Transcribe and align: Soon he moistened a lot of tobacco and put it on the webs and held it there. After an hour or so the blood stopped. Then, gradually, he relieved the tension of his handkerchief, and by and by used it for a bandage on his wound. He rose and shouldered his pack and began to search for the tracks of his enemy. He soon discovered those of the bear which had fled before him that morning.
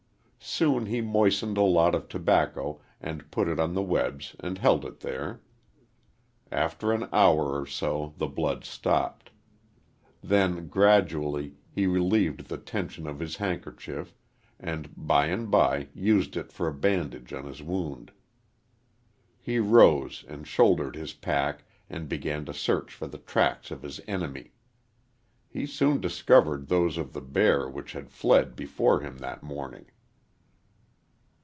Soon 0.43 0.87
he 0.87 1.01
moistened 1.01 1.55
a 1.57 1.61
lot 1.61 1.93
of 1.93 2.09
tobacco 2.09 2.81
and 2.99 3.29
put 3.29 3.47
it 3.47 3.59
on 3.59 3.73
the 3.75 3.81
webs 3.83 4.35
and 4.39 4.57
held 4.57 4.83
it 4.83 5.01
there. 5.01 5.39
After 6.51 6.91
an 6.91 7.07
hour 7.13 7.59
or 7.59 7.67
so 7.67 8.15
the 8.17 8.27
blood 8.27 8.65
stopped. 8.65 9.29
Then, 10.23 10.67
gradually, 10.67 11.53
he 11.71 11.85
relieved 11.85 12.45
the 12.47 12.57
tension 12.57 13.05
of 13.05 13.19
his 13.19 13.35
handkerchief, 13.35 14.15
and 14.59 14.89
by 14.97 15.27
and 15.27 15.49
by 15.51 15.89
used 15.93 16.35
it 16.35 16.51
for 16.51 16.67
a 16.67 16.73
bandage 16.73 17.33
on 17.33 17.45
his 17.45 17.61
wound. 17.61 18.11
He 19.39 19.59
rose 19.59 20.25
and 20.27 20.47
shouldered 20.47 20.95
his 20.95 21.13
pack 21.13 21.65
and 21.87 22.09
began 22.09 22.45
to 22.45 22.53
search 22.53 22.91
for 22.91 23.05
the 23.05 23.19
tracks 23.19 23.69
of 23.69 23.83
his 23.83 24.01
enemy. 24.07 24.53
He 25.47 25.67
soon 25.67 26.01
discovered 26.01 26.67
those 26.67 26.97
of 26.97 27.13
the 27.13 27.21
bear 27.21 27.69
which 27.69 27.93
had 27.93 28.09
fled 28.09 28.55
before 28.55 29.01
him 29.01 29.19
that 29.19 29.43
morning. 29.43 29.85